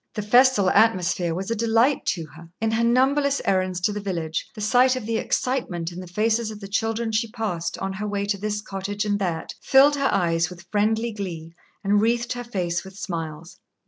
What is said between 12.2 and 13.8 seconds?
her face with smiles.